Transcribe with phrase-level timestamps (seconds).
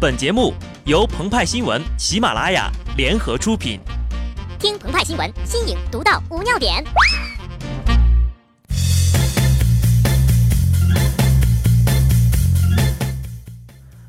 [0.00, 0.54] 本节目
[0.86, 3.78] 由澎湃新闻、喜马拉雅联合出品。
[4.58, 6.82] 听澎湃新闻，新颖独到，无尿点。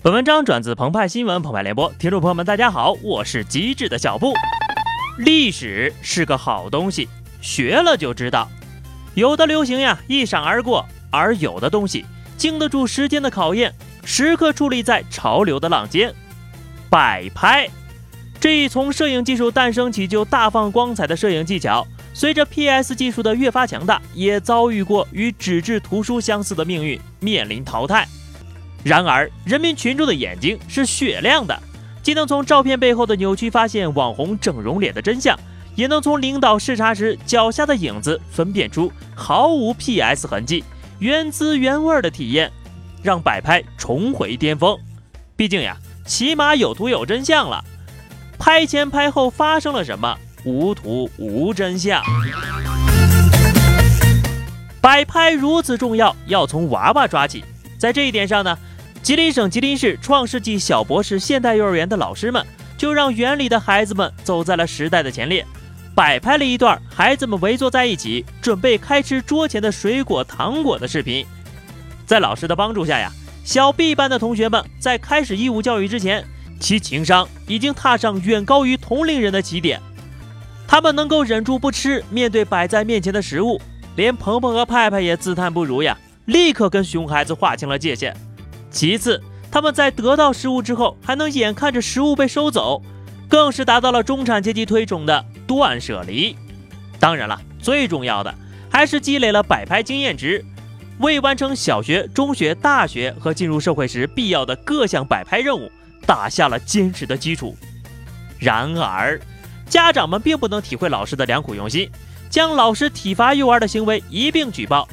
[0.00, 4.32] 本文章转自澎湃新闻《澎湃联播，听众朋友们，大家好，我是机智的小布。
[5.18, 7.10] 历史是个好东西，
[7.42, 8.48] 学了就知道。
[9.12, 12.06] 有的流行呀，一闪而过；而有的东西
[12.38, 13.74] 经得住时间的考验。
[14.04, 16.14] 时刻矗立在潮流的浪尖，
[16.90, 17.68] 摆拍
[18.38, 28.06] 这一从摄影技术诞生起就大放光彩的摄影技巧，随着 PS 技术的越发强大，也遭遇过与纸质图书相似的命运，面临淘汰。
[28.82, 31.58] 然而，人民群众的眼睛是雪亮的，
[32.02, 35.34] 既能从照片背后的扭曲发现网红整容脸的真相，
[35.74, 40.62] 也能从领导视察时脚下的影子分辨出毫无 PS 痕迹、
[40.98, 42.52] 原汁原味的体验。
[43.04, 44.78] 让摆拍重回巅峰，
[45.36, 45.76] 毕竟呀，
[46.06, 47.62] 起码有图有真相了。
[48.38, 50.16] 拍前拍后发生了什么？
[50.42, 52.02] 无图无真相。
[54.80, 57.44] 摆拍如此重要，要从娃娃抓起。
[57.76, 58.56] 在这一点上呢，
[59.02, 62.42] 吉林省吉林市创世纪小博士现代幼儿园的老师们
[62.78, 65.44] 就让园里的孩子们走在了时代的前列，
[65.94, 71.26] 摆拍了一段孩子们围坐在一起，准备开吃桌前的水果糖果的视频。
[72.06, 73.10] 在老师的帮助下呀，
[73.44, 76.24] 小 B 班的同学们在开始义务教育之前，
[76.60, 79.80] 其情商已经踏上远高于同龄人的起点。
[80.66, 83.60] 他们能够忍住不吃，面对摆在面前的食物，
[83.96, 85.96] 连鹏鹏和派派也自叹不如呀，
[86.26, 88.16] 立刻跟熊孩子划清了界限。
[88.70, 92.82] 其次，他们在得到食物之后，还能眼看着食物被收走，
[93.28, 96.36] 更是达到了中产阶级推崇的断舍离。
[96.98, 98.34] 当然了，最重要的
[98.70, 100.44] 还是积累了摆拍经验值。
[100.98, 105.70] 为完成小学、中学、大学和进入社会时必要的各项摆拍任务，
[106.06, 107.56] 打下了坚实的基础。
[108.38, 109.20] 然而，
[109.68, 111.90] 家长们并不能体会老师的良苦用心，
[112.30, 114.88] 将老师体罚幼儿的行为一并举报。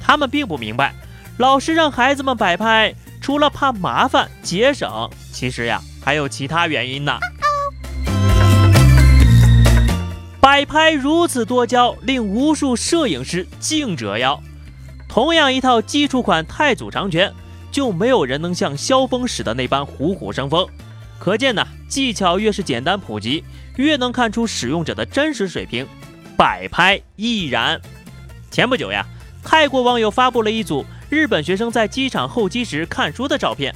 [0.00, 0.94] 他们并不明白，
[1.38, 7.18] 老师让孩子们摆拍，除了怕麻烦、节省，其实呀，还有其他原因呢。
[10.40, 14.42] 摆拍如此多娇，令无数摄影师竞折腰。
[15.08, 17.32] 同样一套基础款太祖长拳，
[17.72, 20.66] 就没有人能像萧峰使的那般虎虎生风。
[21.18, 23.42] 可见呢，技巧越是简单普及，
[23.76, 25.86] 越能看出使用者的真实水平。
[26.36, 27.80] 摆拍亦然。
[28.50, 29.04] 前不久呀，
[29.42, 33.74] 泰国网友发布了一组日本学生在机场候机时看书的照片，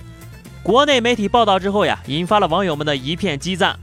[0.63, 3.77] 国内媒体报道之后呀，引发了网友们的一片激赞。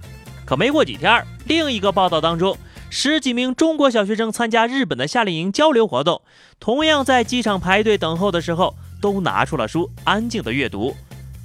[0.46, 2.58] 可没过几天，另一个报道当中。
[2.90, 6.22] 十几名中国小学生参加日本的夏令营交流活动，
[6.60, 10.96] 同样在机场排队等候的时候，都拿出了书，安静的阅读，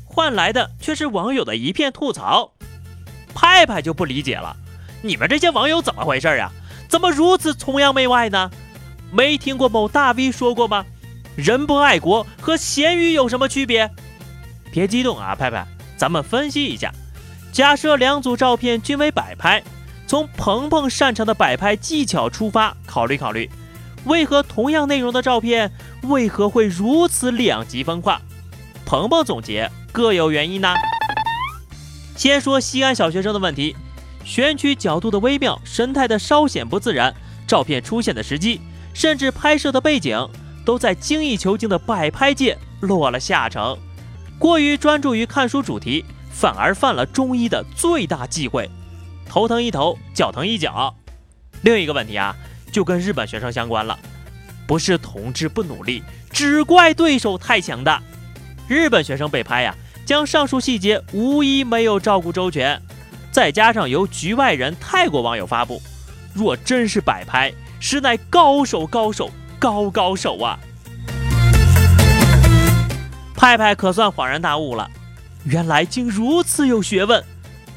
[0.05, 2.53] 换来的却是网友的一片吐槽。
[3.35, 4.57] 派派就不理解了，
[5.03, 6.51] 你们这些网友怎么回事啊？
[6.89, 8.51] 怎么如此崇洋媚外呢？
[9.13, 10.85] 没听过某大 V 说过吗？
[11.37, 13.91] 人不爱国和咸鱼有什么区别？
[14.73, 15.67] 别激动啊，派派，
[15.97, 16.93] 咱们分析一下。
[17.53, 19.63] 假设两组照片均为摆拍。
[20.07, 23.51] 从鹏鹏擅长的摆拍技巧出发，考虑考虑，
[24.05, 25.73] 为何同样内容的照片
[26.03, 28.21] 为何会如此两极分化？
[28.85, 30.75] 鹏鹏总结各有原因呢。
[32.17, 33.75] 先说西安小学生的问题，
[34.25, 37.13] 选取角度的微妙，神态的稍显不自然，
[37.47, 38.61] 照片出现的时机，
[38.93, 40.29] 甚至拍摄的背景，
[40.65, 43.77] 都在精益求精的摆拍界落了下乘。
[44.39, 48.71] 过于专注于看书主题，反而犯了中医的最大忌讳。
[49.29, 50.95] 头疼一头，脚疼一脚。
[51.63, 52.37] 另一个问题啊，
[52.71, 53.99] 就跟日本学生相关了，
[54.67, 58.03] 不是同志不努力，只怪对手太强大。
[58.69, 59.75] 日本学生被拍呀，
[60.05, 62.81] 将上述细节无一没有照顾周全，
[63.31, 65.83] 再加上由局外人泰国网友发布，
[66.33, 70.59] 若真是摆拍，实乃高手高手高高手啊！
[73.35, 74.91] 派派可算恍然大悟了，
[75.45, 77.23] 原来竟如此有学问，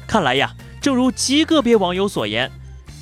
[0.06, 0.54] 看来呀。
[0.80, 2.50] 正如极个别网友所言，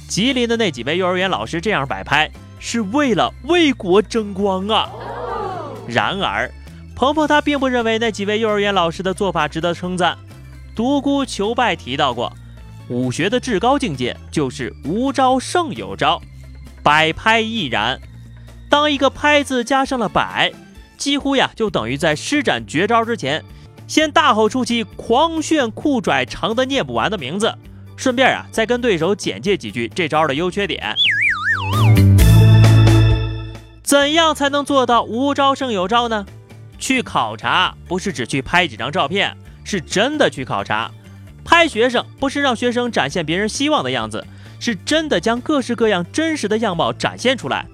[0.08, 4.90] 吉林的那几位幼儿园老师这样摆拍，是为了为国争光啊。
[5.86, 6.50] 然而，
[6.94, 10.16] 鹏鹏他并不认为那几位幼儿园老师的做法值得称赞。
[10.74, 12.32] 独孤求败提到过，
[12.88, 16.20] 武学的至高境界就是无招胜有招，
[16.82, 18.00] 摆拍亦然。
[18.68, 20.52] 当一个拍字加上了摆，
[20.96, 23.44] 几乎呀就等于在施展绝招之前，
[23.86, 27.54] 先大吼出其狂炫酷拽长的念不完的名字。
[27.96, 30.94] 顺便啊，再跟对手简介几句这招的优缺点。
[33.82, 36.26] 怎样才能做到无招胜有招呢？
[36.78, 39.34] 去考察不是只去拍几张照片，
[39.64, 40.90] 是真的去考察。
[41.44, 44.26] 拍学生不是让学生展现别人希望的样子，
[44.60, 47.64] 是真的将各式各样真实的样貌展现出来。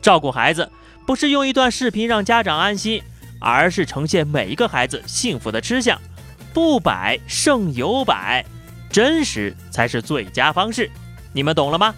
[0.00, 0.70] 照顾孩子
[1.04, 3.02] 不是用一段视频让家长安心，
[3.38, 5.98] 而是呈现每一个孩子幸福的吃相。
[6.52, 8.44] 不摆胜有摆，
[8.90, 10.90] 真实才是最佳方式。
[11.32, 11.94] 你们懂了吗？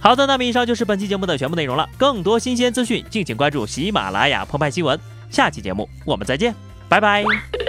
[0.00, 1.88] 好的，那么以上就是本期节目的全部内容了。
[1.98, 4.98] 更多新鲜资讯，敬请关注喜马拉雅澎湃新闻。
[5.30, 6.54] 下期节目我们再见，
[6.88, 7.61] 拜拜。